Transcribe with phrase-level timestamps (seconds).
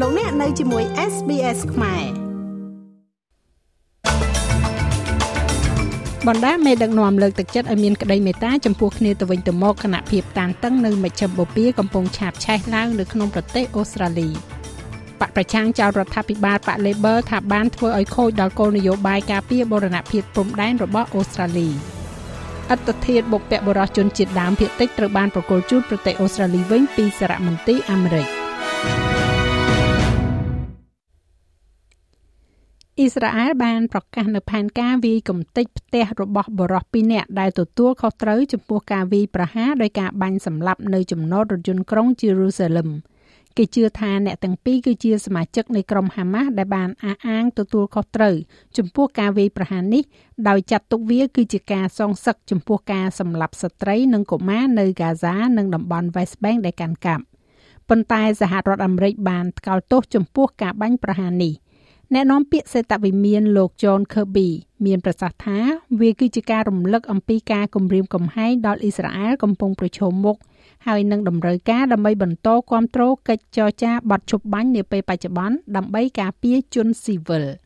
[0.00, 2.04] លោកអ្នកនៅជាមួយ SBS ខ្មែរ
[6.26, 14.28] បណ្ដាមេដឹកនាំលើកទឹកចិត្តឲ្យមានក្តីមេត្តាចំពោះគ្នាទៅវិញទៅមកគណៈភាពតានតឹងនៅមជ្ឈមបូព៌ាកំពុងឆាបឆេះឡើងនៅក្នុងប្រទេសអូស្ត្រាលី
[15.20, 21.68] បកប្រឆាំងចោលរដ្ឋាភិបាលបក Labor ថាបានធ្វើឲ្យខូចដល់គោលនយោបាយការពារបូរណភាពព្រំដែនរបស់អូស្ត្រាលី
[22.70, 28.28] អត្តធាតុបុព្វបុរសជនជាតិដើមភាគតិចត្រូវបានប្រគល់ជូនប្រទេសអូស្ត្រាលីវិញពីសារមន្ទីរអាមេរិក។
[32.98, 42.88] អ៊ីស្រាអែលបានប្រកាសនៅផែនការវាយកំទេចផ្ទះរបស់បរិសុទ្ធ2នាក់ដែលទទួលខុសត្រូវចំពោះការវាយប្រហារដោយការបាញ់សម្លាប់នៅចំណតរថយន្តក្រុងយេរូសាឡឹម
[43.56, 48.34] គេជឿថាអ្នកទាំងពីរគឺជាសមាជិកនៃក្រុមហាម៉ាស់ដែលបានអះអាងទទួលខុសត្រូវ
[48.76, 50.02] ចំពោះការវាយប្រហារនេះ
[50.48, 57.24] ដោយចាត់ទុកវាគឺជាការសងសឹកចំពោះការសម្លាប់ស្ត្រីនិងកុមារនៅហ្គាហ្សានិងតំបន់ West Bank ដែលកាន់កាប់
[57.88, 61.54] ប៉ុន្តែសហរដ្ឋអាមេរិកបានថ្កោលទោសចំពោះការបាញ់ប្រហារនេះ
[62.12, 64.48] អ្នកនាំពាក្យសេតវិមានលោក John Kirby
[64.86, 65.58] មានប្រសាសន៍ថា
[66.00, 70.36] វាគឺជាការរំលឹកអំពីការគំរាមកំហែងដល់អ៊ីស្រាអែលកំពុងប្រឈមមុខ
[70.86, 77.44] ហើយនឹងតម្រូវការដើម្បីបន្តគ្រប់គ្រងកិច្ចចរចាបត់ឈប់បាញ់នាពេលបច្ចុប្បន្នដើម្បីការពារជនស៊ីវិល។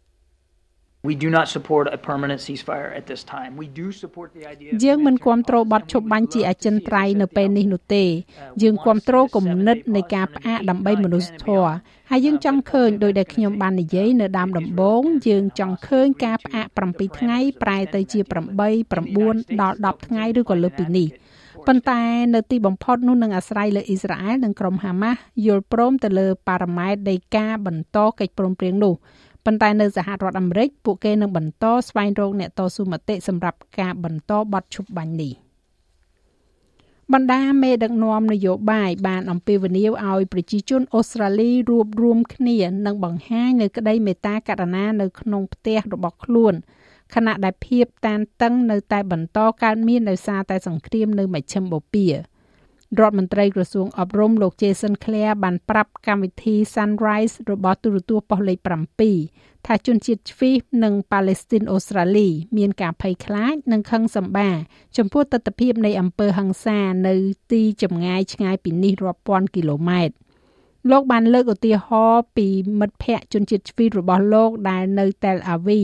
[1.08, 3.50] We do not support a permanent ceasefire at this time.
[3.62, 8.04] We do support the idea យើងមិនគ្រប់គ្រងបទឈប់បាញ់ជាអចិន្ត្រៃយ៍នៅពេលនេះនោះទេ
[8.62, 11.70] យើងគ្រប់គ្រងគំនិតនៃការផ្អាកដើម្បីមនុស្សធម៌
[12.10, 18.32] ហើយយើងចង់ឃើញដោយដែលខ្ញុំបាននិយាយនៅដើមដំបូងយើងចង់ឃើញការផ្អាក7ថ្ងៃប្រែទៅជា8
[19.08, 21.08] 9ដល់10ថ្ងៃឬក៏លើសពីនេះ
[21.66, 22.02] ប៉ុន្តែ
[22.34, 28.94] នៅទីបំផុតនោះនឹងអាស្រ័យលើអ៊ីស្រាអែលនិងក្រុមហាម៉ាស់យល់ព្រមទៅលើប៉ារ៉ាម៉ែត្រនៃការបន្តកិច្ចព្រមព្រៀងនោះ
[29.50, 35.32] ប៉ុន្តែនៅសហរដ្ឋអាមេរិកពួកគេនឹងបន្តស្វែងរកអ្នកតស៊ូមតិសម្រាប់ការបន្តបទឈប់បាញ់នេះ
[37.12, 46.54] បណ្ដាមេដឹកនាំនយោបាយបានអំពាវនាវឲ្យប្រជាជនអូស្ត្រាលីរួបរวมគ្នានិងបង្ហាញនៅក្តីមេត្តាករុណានៅក្នុងផ្ទះរបស់ខ្លួន
[47.14, 52.10] ខណៈដែលភាពតានតឹងនៅតែបន្តកើតមានដោយសារតែសង្គ្រាមនៅមជ្ឈិមបូព៌ា
[53.00, 58.58] រដ្ឋមន្ត្រីក្រសួងអប់រំលោក Jason Clare បានប្រាប់កម្មវិធី Sunrise របស់ទូរទស្សន៍ប៉ុស្តិ៍លេខ
[59.14, 62.28] 7ថាជនជាតិជ្វីសនិងប៉ាឡេស្ទីនអូស្ត្រាលី
[62.58, 64.50] មានការភ័យខ្លាចនិងខឹងសម្បា
[64.96, 66.78] ចំពោះទស្សនវិជ្ជានៃអំពើហិង្សា
[67.08, 67.14] នៅ
[67.52, 70.14] ទីចម្ងាយឆ្ងាយពីនេះរាប់ពាន់គីឡូម៉ែត្រ
[70.90, 72.46] លោកបានលើកឧទាហរណ៍ពី
[72.80, 75.80] មិត្តភ័ក្តិជនជាតិជ្វីតរបស់លោកដែលនៅតែលអាវី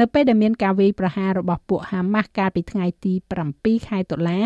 [0.00, 3.12] នៅពេលដែលមានការវាយប្រហាររបស់ពួកហាម៉ាស់កាលពីថ្ងៃទី
[3.50, 4.40] 7ខែតុលា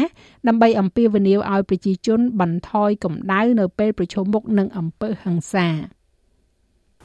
[0.46, 5.68] ដើម្បីអំពាវនាវឲ្យប្រជាជនបន្ថយកម្ដៅនៅពេលប្រឈមមុខនឹងអំពើហិង្សា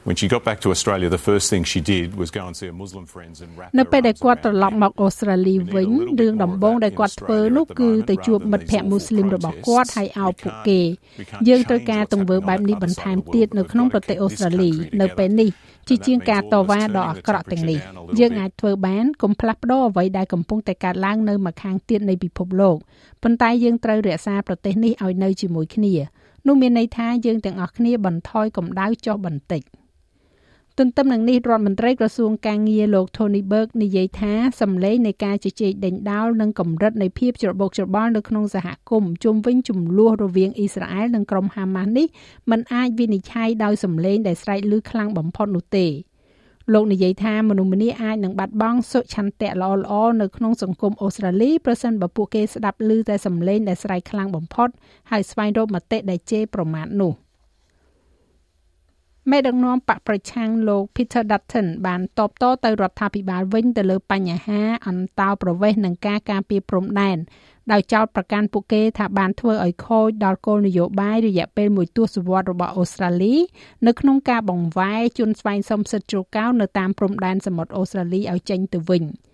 [0.06, 2.66] When she got back to Australia the first thing she did was go and see
[2.70, 5.90] her Muslim friends and wrap នៅពេលដែលគាត់ត្រឡប់មកអូស្ត្រាលីវិញ
[6.20, 10.80] រឿងដំបូងដែលគាត់ធ្វើនោះគឺទៅជួបមិត្តភ័ក្តិមូស្លីមរបស់គាត់ហើយអោបពួកគេ
[11.48, 15.50] យើងត្រូវការទង្វើបែបនេះបន្ថែមទៀតនៅក្នុងប្រទេសអូស្ត្រាលីនៅពេលនេះ
[15.88, 17.78] ជាជាងការតវ៉ាដ៏អាក្រក់ទាំងនេះ
[18.20, 22.76] យើងអាចធ្វើបានកុំផ្លាស់ប្ដូរអ្វីដែលកំពុងតែកើតឡើងនៅម្ខាងទៀតនៃពិភពលោក
[23.22, 25.94] ប៉ុន្តែយើងត្រូវរក្សាប្រទេសនេះឲ្យនៅជាមួយគ្នា
[26.46, 29.62] នោះមានន័យថាយើងទាំងអស់គ្នាបន្ថយកម្ដៅចុះបន្តិច។
[30.80, 42.06] ទន្ទឹមនឹងនេះរដ្ឋមន្ត្រីក្រសួងកាងារលោក Tony Berg និយាយថាសម្លេងនៃការជជែកដេញដោលនិងកម្រិតនៃភាពច្របូកច្របល់នៅក្នុងសហគមន៍ជុំវិញចំនួនរវាងអ៊ីស្រាអែលនិងក្រុមហាម៉ាស់នេះ
[42.50, 45.86] มันអាចវិនិច្ឆ័យដោយសម្លេងដែលស្រែកឮខ្លាំងបំផុតនោះទេ
[46.72, 54.68] លោកនិយាយថាមនុស្សម្នាអាចនឹងបាត់បង់សុឆន្ទៈល្អៗនៅក្នុងសង្គមអូស្ត្រាលីប្រសិនបើពួកគេស្ដាប់ឮតែសម្លេងដែលស្រែកខ្លាំងបំផុត
[55.10, 57.14] ហើយស្វែងរកមតិដែលជេរប្រមាថនោះ។
[59.30, 67.18] មេដឹកនាំបកប្រឆាំងលោក Peter Dutton បានតបតទៅរដ្ឋាភិបាលវិញទៅលើបញ្ហាអន្តោប្រវេសន៍និងការការពារព្រំដែន
[67.72, 73.34] ដោយចោទប្រកាន់ពួកគេថាបានធ្វើឲ្យខូចដល់គោលនយោបាយរយៈពេលមួយទសវត្សរ៍របស់អូស្ត្រាលី
[73.86, 79.04] នៅក្នុងការបង្វែរជនស្វែងសុំសិទ្ធិជ្រកកោននៅតាមព្រំដែនសមុទ្រអូស្ត្រាលីឲ្យចេញទៅវិញ។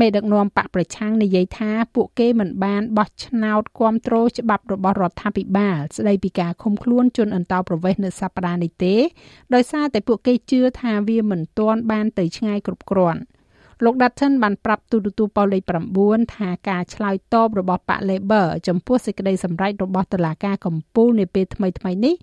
[0.00, 8.94] មេដឹកនាំបកប្រឆាំងនិយាយថាពួកគេមិនបានបោះឆ្នោតគ្រប់គ្រងច្បាប់របស់រដ្ឋាភិបាល ស្ដីពីការឃុំខ្លួនជនអន្តោប្រវេសន៍នៅសប្តាហ៍នេះទេ
[9.54, 13.20] ដោយសារតែពួកគេជឿថាវាមិនទាន់បានទៅឆ្ងាយគ្រប់គ្រាន់
[13.84, 15.62] លោក Dutton បានប្រាប់ទូរទស្សន៍ប៉ុស្តិ៍លេខ
[16.02, 22.14] 9ថាការឆ្លើយតបរបស់បក Labor ចំពោះសេចក្តីសម្រេចរបស់តុលាការកំពូលនាពេលថ្មីៗនេះ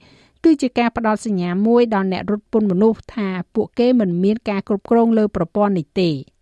[0.44, 6.12] គឺជាការផ្ដល់សញ្ញាមួយដល់អ្នករត់ពន្ធមនុស្សថាពួកគេមិនមានការគ្រប់គ្រងលើប្រព័ន្ធនេះទេ។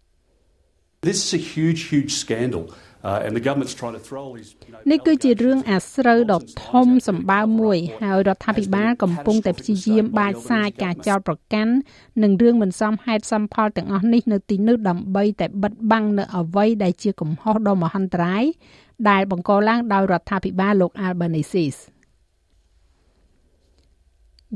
[1.10, 2.64] This is a huge huge scandal
[3.04, 4.52] uh, and the government's trying to throw these
[4.92, 11.74] នេះគឺជារឿងអាស្រូវដ៏ធំសម្បើមមួយ ហើយរដ្ឋាភិបាលកំពុងតែព្យាយាមបាចសាចការចោទប្រកាន់
[12.24, 18.44] និងរឿងមិនសមហេតុសមផលទាំងអស់នេះនៅទីនោះដើម្បីតែបិទបាំងនៅអ្វីដែលជាកំហុសដ៏មហន្តរាយ
[19.10, 21.66] ដែលបង្កឡើងដោយរដ្ឋាភិបាលលោក Albanese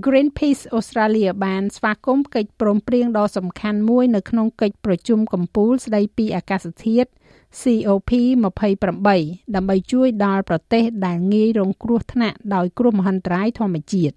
[0.03, 7.09] Greenpeace Australia បានស្វាគមន៍កិច្ចព្រមព្រៀងដ៏សំខាន់មួយនៅក្នុងកិច្ចប្រជុំកំពូលស្តីពីអាកាសធាតុ
[7.61, 9.09] COP28
[9.55, 14.15] ដើម្បីជួយដល់ប្រទេសដែលងាយរងគ្រោះថ្នាក់ដោយគ្រោះមហន្តរាយធម្មជាតិ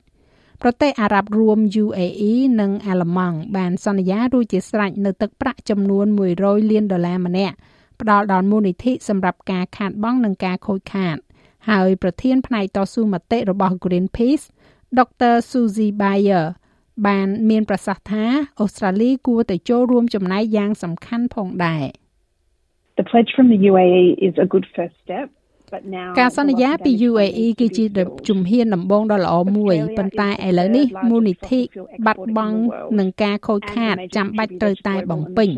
[0.62, 6.06] ប្រទេសអារ៉ាប់រួម UAE និងអាល្លឺម៉ង់បានសន្យារួចជាស្រេចនៅទឹកប្រាក់ចំនួន
[6.38, 7.56] 100លានដុល្លារម្នាក់
[8.00, 11.16] ផ្ដល់ដល់មូលនិធិសម្រាប់ការខាតបង់និងការខូចខាត
[11.70, 14.46] ហើយប្រធានផ្នែកតស៊ូមតិរបស់ Greenpeace
[14.99, 15.35] Dr.
[15.50, 16.46] Suzy Bayer
[17.06, 18.25] បានមានប្រសាសន៍ថា
[18.61, 21.85] អូស្ត្រាលីគួរតែចូលរួមចំណែកយ៉ាងសំខាន់ផងដែរ
[22.99, 25.26] The pledge from the UAE is a good first step
[26.19, 27.85] ការសន្យាពី UAE គឺជា
[28.29, 31.61] ជំហានដំបូងដ៏ល្អមួយប៉ុន្តែឥឡូវនេះមូលនិធិ
[32.06, 32.59] បាត់បង់
[32.99, 35.50] នឹងការខូចខាតចាំបាច់ត្រូវតែបំពេញ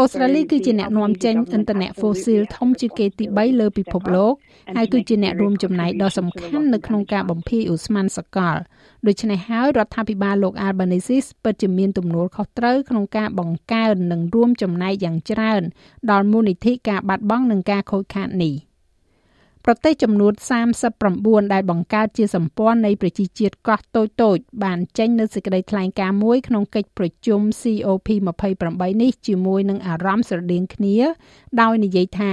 [0.00, 4.32] អូស្ត្រាលីគឺជាអ្នកនាំចេញឥន្ធនៈ fossil ធំជាងគេទី3លើពិភពលោក
[4.76, 8.56] ហើយគឺជាអ្នករួមចំណែកដ៏សំខាន់នៅក្នុងការបំភាយឧស្ម័នសកល
[9.06, 15.62] ដូច្នេះហើយរដ្ឋាភិបាលលោក Albanese ពិតជាមានទំនួលខុសត្រូវក្នុងការបង្កើននិងរួមចំណែកយ៉ាងច្រើន
[16.10, 18.67] ដល់មូលនិធិការបាត់បង់និងការខូចខាតនេះ
[19.64, 20.32] ប្រទេសចំនួន
[20.92, 30.96] 39ដែលបង្កើតជាសម្ព័ន្ធនៃប្រជាជាតិកោះតូចតូចបានចេញនូវសេចក្តីថ្លែងការណ៍មួយក្នុងកិច្ចប្រជុំ COP28 នេះជាមួយនឹងអារម្មណ៍ស្រដៀងគ្នា
[31.60, 32.32] ដោយនិយាយថា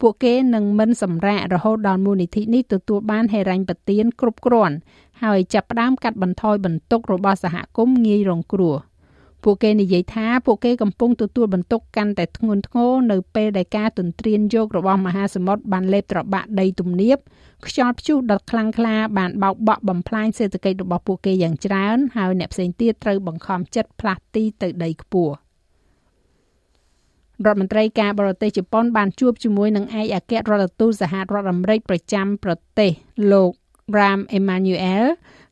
[0.00, 4.76] ពួកគេនឹងមិនសម្រាករហូតដល់មូលនិធិនេះទទួលបានហេរញ្ញប្បទានគ្រប់គ្រាន់
[5.22, 8.76] ហើយចាប់ផ្ដើមកាត់បន្ថយបន្ទុករបស់សហគមន៍ងាយរងគ្រោះ។
[9.44, 17.18] ពួកគេនិយាយថាពួកគេកំពុងទទួលបន្ទុកកាន់តែធ្ងន់ធ្ងរនៅពេលដែលការទន្ទ្រានយករបស់មហាសមុទ្របានលេបត្របាក់ដីទំនាប
[17.66, 25.34] ខ្យល់ព្យុះដ៏ខ្លាំងក្លាបានបោកបក់បំផ្លាញសេដ្ឋកិច្ចរបស់ពួកគេយ៉ាងច្រើនហើយអ្នកផ្សេងទៀតត្រូវបង្ខំចិត្តផ្លាស់ទីទៅដីខ្ពស់
[27.46, 32.90] រដ្ឋមន្ត្រីការបរទេសជប៉ុនបានជួបជាមួយនឹងឯកអគ្គរដ្ឋទូតសហរដ្ឋអាមេរិកប្រចាំប្រទេស
[33.32, 33.52] លោក
[33.96, 35.04] Ram Emanuel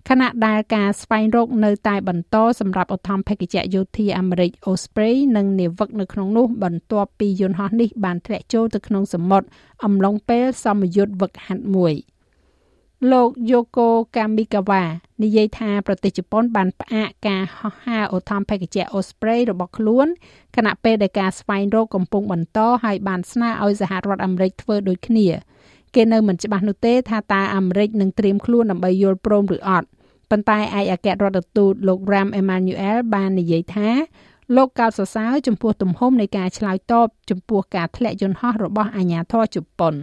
[0.08, 9.46] ខណៈដែលការស្វែងរកនៅតែបន្តសម្រាប់ឧទ្ធម្ភាគចក្រយោធាអាមេរិក Osprey និងនាវិកនៅក្នុងនោះបន្ទាប់ពីយន្តហោះនេះបានធ្លាក់ចូលទៅក្នុងសមុទ្រ
[9.84, 11.94] អំឡុងពេលសមយុទ្ធវឹកហាត់មួយ
[13.12, 14.82] លោក Yoko Kamikawa
[15.22, 20.06] និយាយថាប្រទេសជប៉ុនបានផ្អាកការហោះហើរឧទ្ធម្ភាគចក្រ Osprey របស់ខ្លួន
[20.56, 25.26] ខណៈពេលដែលការស្វែងរកកំពុងបន្តហើយបានស្នើឲ្យសហរដ្ឋអាមេរិកធ្វើដូចគ្នា
[25.94, 29.88] គេនៅមិនច្បាស់នោះទេថាតើអាមេរិកនឹងត្រៀមខ្លួនដើម្បីយល់ព្រមឬអត់
[30.30, 33.88] ប៉ុន្តែឯកអគ្គរដ្ឋទូតលោក Ram Emanuel បាននិយាយថា
[34.56, 39.94] លោកកោតសរសើរចំពោះទំហំនៃការឆ្លើយតបចំពោះការធ្លាក់យន្តហោះរបស់អាជ្ញាធរជប៉ុន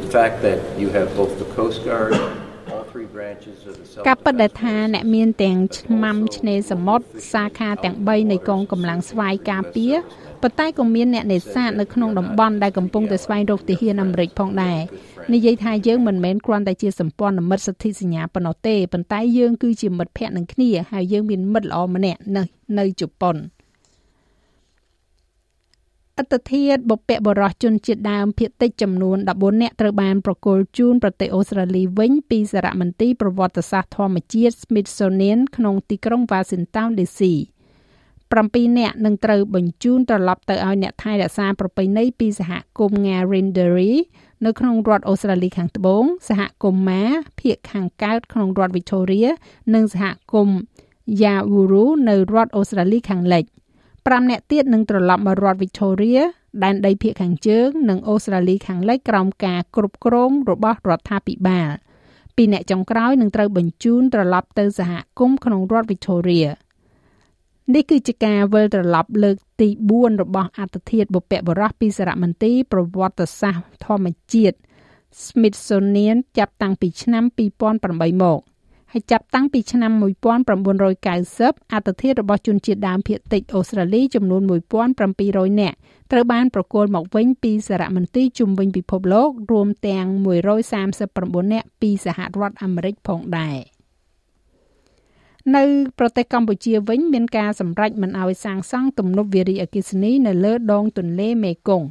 [0.00, 2.12] The fact that you have both the Coast Guard
[4.06, 9.94] ការពិតដែលថាអ្នកមានទាំងឆ្មាំឆ្នេរសមុទ្រសាខាទាំង3នៃកងកម្លាំងស្វ័យការពារ
[10.42, 14.78] ប៉ុន្តែក៏មានអ្នកនេសាទនៅក្នុងតំបន់ដែលកំពុងតែស្វែងរកទាហានអាមេរិកផងដែរ
[15.32, 22.42] និយាយថាយើងមិនមែនគ្រាន់តែជាសម្ព័ន្ធមិត្តសិទ្ធិសញ្ញាប៉ុណ្ណោះទេប៉ុន្តែយើងគឺជាមិត្តភ័ក្តិនឹងគ្នាហើយយើងមានមិត្តល្អម្នាក់នៅ
[22.78, 23.36] នៅជប៉ុន
[26.18, 37.20] អត្តធាតបុព្វបុរសជនជាតិដើមភាគតិចចំនួន14នាក់ត្រូវបានប្រគល់ជូនប្រទេសអូស្ត្រាលីវិញពីសារមន្ទីរប្រវត្តិសាស្ត្រធម្មជាតិ Smithsonian ក្នុងទីក្រុង Washington DC
[38.00, 44.00] 7នាក់នឹងត្រូវបញ្ជូនត្រឡប់ទៅឲ្យអ្នកថែរក្សាប្រពៃណីពីសហគមន៍ Ngarendaree
[44.44, 47.04] នៅក្នុងរដ្ឋអូស្ត្រាលីខាងត្បូងសហគមន៍ម៉ា
[47.40, 49.28] ភាគខាងកើតក្នុងរដ្ឋ Victoria
[49.74, 50.56] និងសហគមន៍
[51.22, 53.44] Yawuru នៅរដ្ឋអូស្ត្រាលីខាងលិច
[54.10, 56.20] 5នាក់ទៀតនឹងត្រឡប់មករដ្ឋ Victoria
[56.64, 61.70] ដែនដីភាគខាងជើង និងអូស្ត្រាលីខាងលិចក្រោមការគ្រប់គ្រងរបស់រដ្ឋាភិបាល
[62.36, 66.48] ពីរអ្នកចុងក្រោយនឹងត្រូវបញ្ជូនត្រឡប់ទៅសហគមន៍ក្នុងរដ្ឋ Victoria
[67.74, 74.56] នេះគឺជាការវិលត្រឡប់លើកទី4របស់អត្តធាតុបុព្វបុរសពីសារមន្ទីរប្រវត្តិសាស្ត្រធម្មជាតិ
[75.24, 77.24] Smithsonian ចាប់តាំងពីឆ្នាំ
[77.74, 78.40] 2008មក
[78.94, 84.42] ហើយចាប់តាំងពីឆ្នាំ1990អត្តធាតុរបស់ជនជាតិដើមភាគតិចអូស្ត្រាលីចំនួន
[85.00, 85.76] 1700នាក់
[86.12, 90.06] ត្រូវបានប្រគល់មកវិញពីសារមន្ទីរជុំវិញពិភពលោករួមទាំង
[90.80, 93.58] 139នាក់ពីសហរដ្ឋអាមេរិកផងដែរ។
[95.56, 95.64] នៅ
[95.98, 101.86] ប្រទេសកម្ពុជាវិញមានការសម្រេចមិនឲ្យសាងសង់ទំនប់វារីអគ្គិសនីនៅលើដងទន្លេមេគង្គ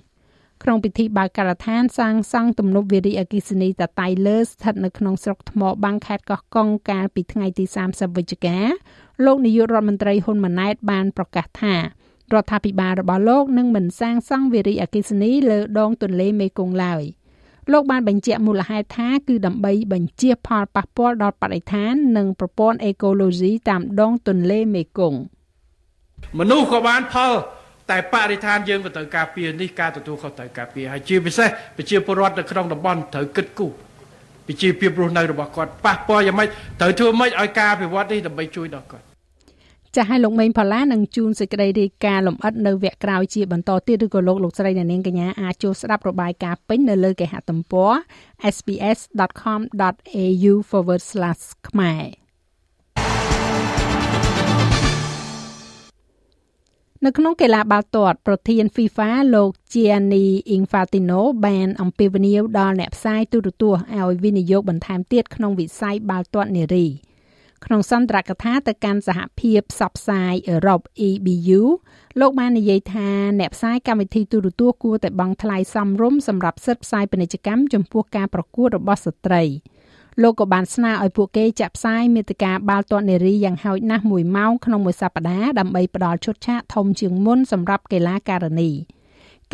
[0.63, 8.57] ក្នុងពិធីបើកការដ្ឋានសាងសង់ទំនប់វារីអគ្គិសនីតតៃលើស្ថិតនៅក្នុងស្រុកថ្មបាំងខេត្តកោះកុងកាលពីថ្ងៃទី30វិច្ឆិកា
[9.25, 11.81] លោកនាយករដ្ឋមន្ត្រីហ៊ុនម៉ាណែតបានប្រកាសថារ
[12.41, 17.03] ដ្ឋាភិបាលរបស់លោកនឹងមិនសាងសង់វារីអគ្គិសនីលើដងទន្លេមេគង្គឡើយ។
[17.71, 25.19] លោកបានបញ្ជាក់មូលហេតុថាគឺដើម្បីបញ្ជៀសផលប៉ះពាល់ដល់បរិស្ថាន និងប្រព័ន្ធអេកូឡូស៊ីតាមដងទន្លេមេគង្គ
[26.39, 27.31] មនុស្សក៏បានផល
[27.91, 33.71] តែបរិស្ថានយើងក៏ត្រូវការពារនេះការទទួលខុសត្រូវការពារហើយជាពិសេសប្រជាពលរដ្ឋនៅក្នុងតំបន់ត្រូវគិតគូរ
[34.47, 36.49] ពីវិជ្ជាភាពរស់នៅរបស់គាត់ប៉ះពាល់យ៉ាងម៉េច
[36.81, 39.05] ត្រូវធ្វើម៉េចឲ្យការអភិវឌ្ឍនេះដើម្បីជួយដល់គាត់
[39.95, 47.91] ចាស់ឲ្យលោកមេងផល្លានឹងជួនសេចក្តីរាយការណ៍លម្អិតនៅវគ្គក្រោយជាបន្តទៀតឬក៏លោកលោកស្រីអ្នកនាងកញ្ញាអាចចូលស្ដាប់របាយការណ៍ពេញនៅលើគេហទំព័រ
[48.55, 50.53] sbs.com.au/
[51.69, 52.20] ខ្មែរ
[57.05, 60.25] នៅក្នុងកីឡាបាល់ទាត់ប្រធាន FIFA លោក Gianni
[60.57, 66.87] Infantino បានអំពាវនាវដល់អ្នកផ្សាយទូរទស្សន៍ឲ្យវិនិយោគបន្ថែមទៀតក្នុងវិស័យបាល់ទាត់នារី
[67.65, 71.61] ក្នុងសន្ទរកថាទៅកាន់សហភាពផ្សព្វផ្សាយអឺរ៉ុប EBU
[72.19, 79.43] លោកបាននិយាយថាអ្នកផ្សាយកម្មវិធីទូរទស្សន៍គួរតែបង់ថ្លៃសមរម្យសម្រាប់សិទ្ធិផ្សាយពាណិជ្ជកម្មចំពោះការប្រកួតរបស់ស្ត្រី។
[80.21, 88.71] លោកក៏បានស្នើឲ្យពួកគេចាក់ផ្សាយមេតិការបាល់ទាត់នារីយ៉ាងហោចណាស់1ម៉ោងក្នុងមួយសប្តាហ៍ដើម្បីផ្ដល់ឈុតឆាកធំជាងមុនសម្រាប់កីឡាការិនី។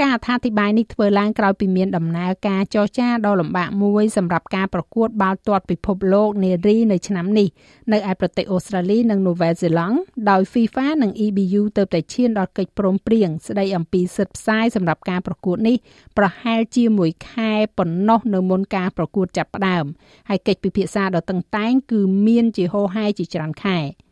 [0.01, 7.47] ការអត្ថាធិប្បាយនេះធ្វើឡើងក្រោយពីមានដំណើរការចរចាដ៏លំបាកមួយសម្រាប់ការប្រកួតបាល់ទាត់ពិភពលោកនារីនៅឆ្នាំនេះ
[7.93, 9.97] នៅឯប្រទេសអូស្ត្រាលីនិងនូវែលសេឡង់
[10.29, 15.75] ដោយ FIFA និង EBU ទៅតែឈានដល់កិច្ចព្រមព្រៀងស្ដីអំពីសិទ្ធិផ្សាយសម្រាប់ការប្រកួតនេះ
[16.17, 19.85] ប្រហែលជាមួយខែប៉ុណ្ណោះនៅមុនការប្រកួតចាប់ផ្ដើម
[20.29, 23.79] ហើយកិច្ចពិភាក្សាដ៏តឹងតែងគឺមានជាហោហែជាច្រើនខែ។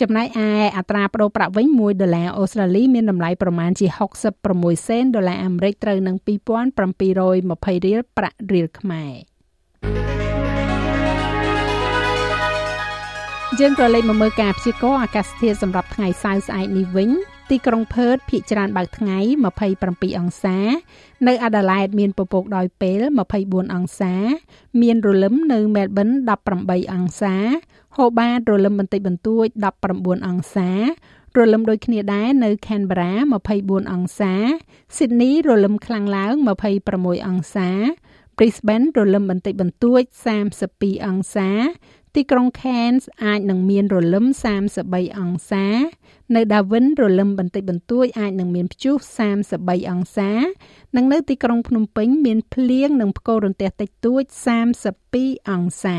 [0.00, 3.86] ចំណែកឯអត្រាប្តូរប្រាក់វិញ1ដុល្លារអូស្ត្រាលីមានតម្លៃប្រមាណជា
[4.38, 9.12] 66សេនដុល្លារអាមេរិកត្រូវនឹង2720រៀលប្រាក់រៀលខ្មែរ
[13.60, 17.10] យើងក៏លេខមកមើលការព្យាករណ៍អាកាសធាតុសម្រាប់ថ្ងៃសៅរ៍ស្អែកនេះវិញ
[17.50, 19.18] ទីក្រុងផឺតភាគច្រើនបើកថ្ងៃ
[19.68, 20.58] 27អង្សា
[21.28, 23.02] នៅអាដាលេដមានពពកដោយពេល
[23.38, 24.14] 24អង្សា
[24.82, 26.08] មានរលឹមនៅមែលប៊ន
[26.50, 27.36] 18អង្សា
[27.96, 29.46] ហូបាតរលឹមបន្តិចបន្តួច
[29.86, 30.70] 19អង្សា
[31.38, 33.12] រលឹមដូចគ្នាដែរនៅ Canberra
[33.52, 34.34] 24អង្សា
[34.96, 36.34] Sydney រលឹមខ្លាំងឡើង
[36.80, 37.70] 26អង្សា
[38.36, 40.02] Brisbane រលឹមបន្តិចបន្តួច
[40.54, 41.50] 32អង្សា
[42.14, 44.26] ទីក្រុង Cairns អាចនឹងមានរលឹម
[44.72, 45.66] 33អង្សា
[46.34, 48.96] នៅ Darwin រលឹមបន្តិចបន្តួចអាចនឹងមានព្យុះ
[49.42, 50.32] 33អង្សា
[50.96, 54.22] និងនៅទីក្រុងភ្នំពេញមានភ្លៀងនិងផ្គររន្ទះតិចតួច
[54.86, 55.98] 32អង្សា